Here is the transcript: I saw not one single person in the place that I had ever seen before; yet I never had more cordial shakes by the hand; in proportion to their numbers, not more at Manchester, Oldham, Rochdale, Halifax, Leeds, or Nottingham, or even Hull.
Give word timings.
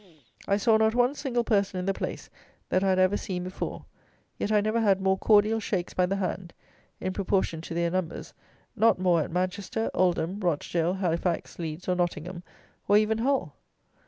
I 0.47 0.57
saw 0.57 0.77
not 0.77 0.95
one 0.95 1.13
single 1.13 1.43
person 1.43 1.77
in 1.79 1.85
the 1.85 1.93
place 1.93 2.31
that 2.69 2.83
I 2.83 2.89
had 2.89 2.97
ever 2.97 3.15
seen 3.17 3.43
before; 3.43 3.85
yet 4.39 4.51
I 4.51 4.59
never 4.59 4.81
had 4.81 4.99
more 4.99 5.15
cordial 5.15 5.59
shakes 5.59 5.93
by 5.93 6.07
the 6.07 6.15
hand; 6.15 6.53
in 6.99 7.13
proportion 7.13 7.61
to 7.61 7.75
their 7.75 7.91
numbers, 7.91 8.33
not 8.75 8.97
more 8.97 9.21
at 9.21 9.29
Manchester, 9.29 9.91
Oldham, 9.93 10.39
Rochdale, 10.39 10.95
Halifax, 10.95 11.59
Leeds, 11.59 11.87
or 11.87 11.93
Nottingham, 11.93 12.41
or 12.87 12.97
even 12.97 13.19
Hull. 13.19 13.53